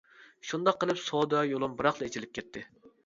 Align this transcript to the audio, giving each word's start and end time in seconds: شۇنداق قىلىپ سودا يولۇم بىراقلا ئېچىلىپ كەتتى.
شۇنداق 0.51 0.79
قىلىپ 0.83 1.01
سودا 1.09 1.43
يولۇم 1.49 1.77
بىراقلا 1.83 2.09
ئېچىلىپ 2.09 2.33
كەتتى. 2.39 2.65